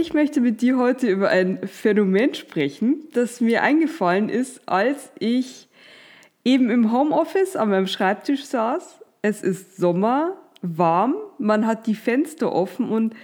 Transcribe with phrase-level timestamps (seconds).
[0.00, 5.68] Ich möchte mit dir heute über ein Phänomen sprechen, das mir eingefallen ist, als ich
[6.42, 8.98] eben im Homeoffice an meinem Schreibtisch saß.
[9.20, 13.14] Es ist Sommer, warm, man hat die Fenster offen und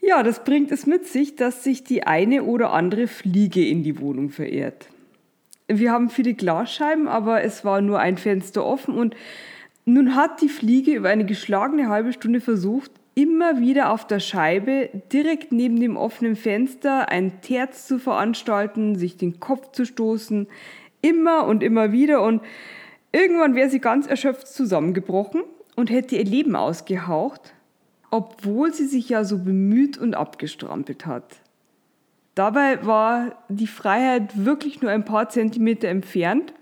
[0.00, 3.98] ja, das bringt es mit sich, dass sich die eine oder andere Fliege in die
[3.98, 4.86] Wohnung verehrt.
[5.66, 9.16] Wir haben viele Glasscheiben, aber es war nur ein Fenster offen und
[9.84, 14.90] nun hat die Fliege über eine geschlagene halbe Stunde versucht, immer wieder auf der Scheibe
[15.10, 20.46] direkt neben dem offenen Fenster ein Terz zu veranstalten, sich den Kopf zu stoßen,
[21.00, 22.42] immer und immer wieder und
[23.12, 25.42] irgendwann wäre sie ganz erschöpft zusammengebrochen
[25.76, 27.54] und hätte ihr Leben ausgehaucht,
[28.10, 31.40] obwohl sie sich ja so bemüht und abgestrampelt hat.
[32.34, 36.52] Dabei war die Freiheit wirklich nur ein paar Zentimeter entfernt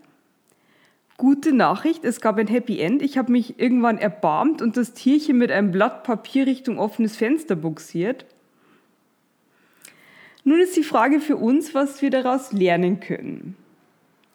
[1.16, 3.00] Gute Nachricht, es gab ein Happy End.
[3.00, 7.54] Ich habe mich irgendwann erbarmt und das Tierchen mit einem Blatt Papier Richtung offenes Fenster
[7.54, 8.26] buxiert.
[10.42, 13.56] Nun ist die Frage für uns, was wir daraus lernen können.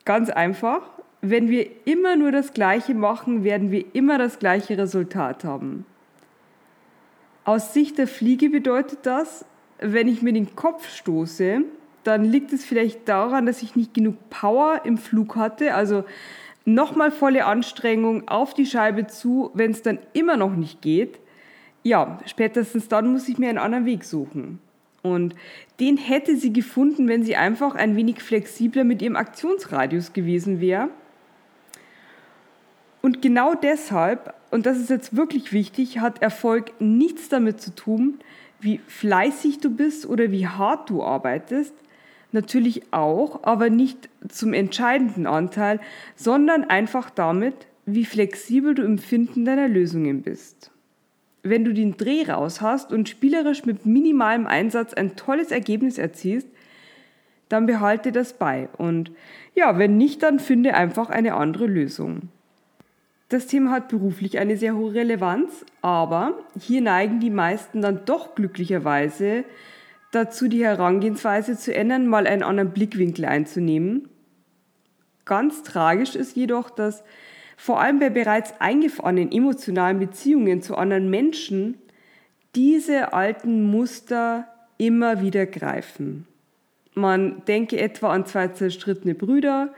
[0.06, 0.82] Ganz einfach,
[1.22, 5.86] wenn wir immer nur das Gleiche machen, werden wir immer das gleiche Resultat haben.
[7.44, 9.44] Aus Sicht der Fliege bedeutet das,
[9.80, 11.64] wenn ich mir den Kopf stoße,
[12.04, 16.06] dann liegt es vielleicht daran, dass ich nicht genug Power im Flug hatte, also
[16.66, 21.20] nochmal volle Anstrengung auf die Scheibe zu, wenn es dann immer noch nicht geht,
[21.84, 24.60] ja, spätestens dann muss ich mir einen anderen Weg suchen.
[25.02, 25.36] Und
[25.80, 30.90] den hätte sie gefunden, wenn sie einfach ein wenig flexibler mit ihrem Aktionsradius gewesen wäre.
[33.02, 38.20] Und genau deshalb, und das ist jetzt wirklich wichtig, hat Erfolg nichts damit zu tun,
[38.60, 41.74] wie fleißig du bist oder wie hart du arbeitest,
[42.32, 45.80] natürlich auch, aber nicht zum entscheidenden Anteil,
[46.16, 50.72] sondern einfach damit, wie flexibel du im Finden deiner Lösungen bist.
[51.42, 56.48] Wenn du den Dreh raus hast und spielerisch mit minimalem Einsatz ein tolles Ergebnis erzielst,
[57.48, 58.70] dann behalte das bei.
[58.78, 59.12] Und
[59.56, 62.30] ja, wenn nicht, dann finde einfach eine andere Lösung.
[63.30, 68.34] Das Thema hat beruflich eine sehr hohe Relevanz, aber hier neigen die meisten dann doch
[68.34, 69.44] glücklicherweise
[70.12, 74.10] dazu, die Herangehensweise zu ändern, mal einen anderen Blickwinkel einzunehmen.
[75.26, 77.04] Ganz tragisch ist jedoch, dass
[77.56, 81.78] vor allem bei bereits eingefahrenen emotionalen Beziehungen zu anderen Menschen
[82.56, 84.48] diese alten Muster
[84.78, 86.26] immer wieder greifen.
[86.96, 89.74] Man denke etwa an zwei zerstrittene Brüder,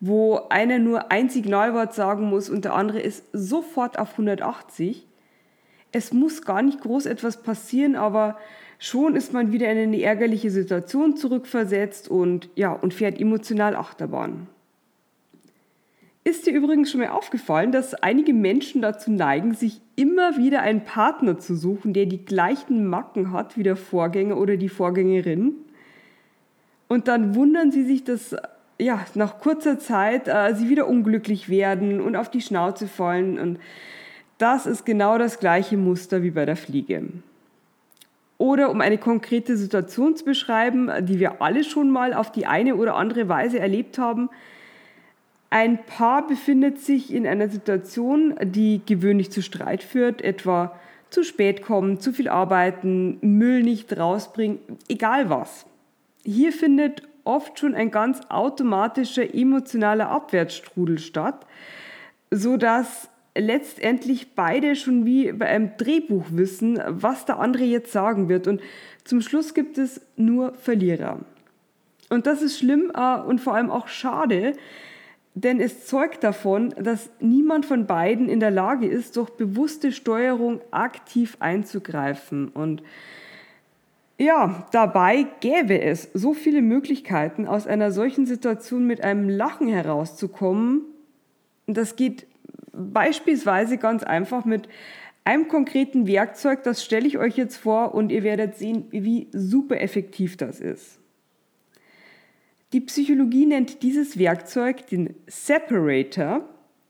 [0.00, 5.06] wo einer nur ein Signalwort sagen muss und der andere ist sofort auf 180.
[5.92, 8.36] Es muss gar nicht groß etwas passieren, aber
[8.78, 14.46] Schon ist man wieder in eine ärgerliche Situation zurückversetzt und, ja, und fährt emotional Achterbahn.
[16.24, 20.84] Ist dir übrigens schon mal aufgefallen, dass einige Menschen dazu neigen, sich immer wieder einen
[20.84, 25.54] Partner zu suchen, der die gleichen Macken hat wie der Vorgänger oder die Vorgängerin?
[26.88, 28.34] Und dann wundern sie sich, dass
[28.78, 33.38] ja, nach kurzer Zeit äh, sie wieder unglücklich werden und auf die Schnauze fallen.
[33.38, 33.58] Und
[34.38, 37.04] das ist genau das gleiche Muster wie bei der Fliege.
[38.38, 42.76] Oder um eine konkrete Situation zu beschreiben, die wir alle schon mal auf die eine
[42.76, 44.28] oder andere Weise erlebt haben.
[45.48, 50.78] Ein Paar befindet sich in einer Situation, die gewöhnlich zu Streit führt, etwa
[51.08, 54.58] zu spät kommen, zu viel arbeiten, Müll nicht rausbringen,
[54.88, 55.64] egal was.
[56.24, 61.46] Hier findet oft schon ein ganz automatischer emotionaler Abwärtsstrudel statt,
[62.30, 68.46] sodass letztendlich beide schon wie bei einem Drehbuch wissen, was der andere jetzt sagen wird.
[68.46, 68.60] Und
[69.04, 71.20] zum Schluss gibt es nur Verlierer.
[72.08, 74.54] Und das ist schlimm äh, und vor allem auch schade,
[75.34, 80.60] denn es zeugt davon, dass niemand von beiden in der Lage ist, durch bewusste Steuerung
[80.70, 82.48] aktiv einzugreifen.
[82.48, 82.82] Und
[84.16, 90.82] ja, dabei gäbe es so viele Möglichkeiten, aus einer solchen Situation mit einem Lachen herauszukommen.
[91.66, 92.26] Das geht
[92.76, 94.68] beispielsweise ganz einfach mit
[95.24, 99.80] einem konkreten Werkzeug, das stelle ich euch jetzt vor und ihr werdet sehen, wie super
[99.80, 101.00] effektiv das ist.
[102.72, 106.48] Die Psychologie nennt dieses Werkzeug den Separator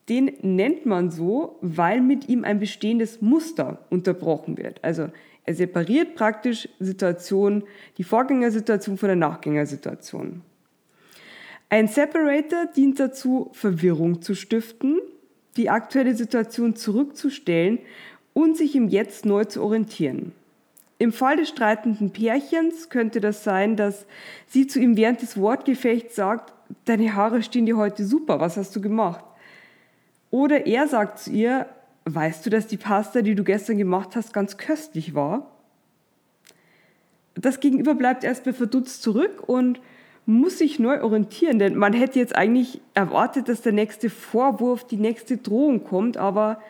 [0.09, 4.83] Den nennt man so, weil mit ihm ein bestehendes Muster unterbrochen wird.
[4.85, 5.09] Also
[5.45, 7.65] er separiert praktisch Situation,
[7.99, 10.43] die Vorgängersituation von der Nachgängersituation.
[11.69, 15.01] Ein Separator dient dazu, Verwirrung zu stiften,
[15.57, 17.79] die aktuelle Situation zurückzustellen
[18.33, 20.33] und sich im Jetzt neu zu orientieren.
[20.99, 24.07] Im Fall des streitenden Pärchens könnte das sein, dass
[24.47, 26.55] sie zu ihm während des Wortgefechts sagt,
[26.87, 29.25] deine Haare stehen dir heute super, was hast du gemacht?
[30.31, 31.67] Oder er sagt zu ihr,
[32.07, 35.51] weißt du, dass die Pasta, die du gestern gemacht hast, ganz köstlich war?
[37.35, 39.81] Das Gegenüber bleibt erstmal verdutzt zurück und
[40.27, 44.97] muss sich neu orientieren, denn man hätte jetzt eigentlich erwartet, dass der nächste Vorwurf, die
[44.97, 46.61] nächste Drohung kommt, aber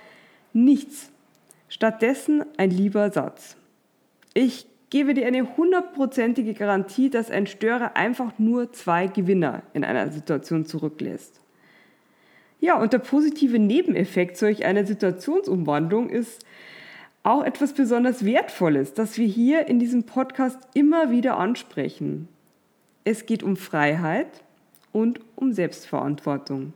[0.52, 1.10] nichts.
[1.68, 3.56] Stattdessen ein lieber Satz.
[4.34, 10.10] Ich gebe dir eine hundertprozentige Garantie, dass ein Störer einfach nur zwei Gewinner in einer
[10.10, 11.40] Situation zurücklässt.
[12.60, 16.44] Ja, und der positive Nebeneffekt solch einer Situationsumwandlung ist
[17.22, 22.28] auch etwas besonders Wertvolles, das wir hier in diesem Podcast immer wieder ansprechen.
[23.06, 24.26] Es geht um Freiheit
[24.90, 26.72] und um Selbstverantwortung.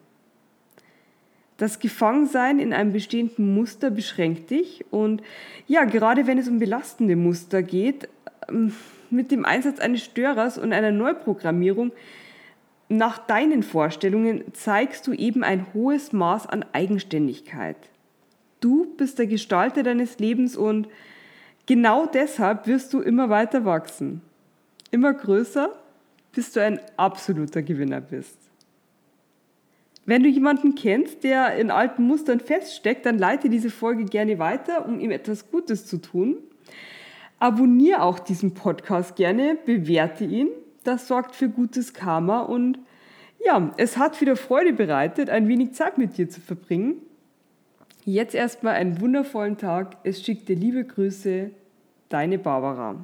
[1.56, 5.22] Das Gefangensein in einem bestehenden Muster beschränkt dich und
[5.66, 8.08] ja, gerade wenn es um belastende Muster geht,
[8.48, 8.72] ähm,
[9.10, 11.90] mit dem Einsatz eines Störers und einer Neuprogrammierung
[12.88, 17.76] nach deinen Vorstellungen zeigst du eben ein hohes Maß an Eigenständigkeit.
[18.60, 20.86] Du bist der Gestalter deines Lebens und
[21.66, 24.22] genau deshalb wirst du immer weiter wachsen.
[24.92, 25.70] Immer größer,
[26.32, 28.38] bis du ein absoluter Gewinner bist.
[30.06, 34.86] Wenn du jemanden kennst, der in alten Mustern feststeckt, dann leite diese Folge gerne weiter,
[34.86, 36.36] um ihm etwas Gutes zu tun.
[37.38, 40.48] Abonniere auch diesen Podcast gerne, bewerte ihn.
[40.84, 42.78] Das sorgt für gutes Karma und
[43.44, 46.96] ja, es hat wieder Freude bereitet, ein wenig Zeit mit dir zu verbringen.
[48.04, 49.96] Jetzt erstmal einen wundervollen Tag.
[50.04, 51.50] Es schickt dir liebe Grüße,
[52.08, 52.96] deine Barbara.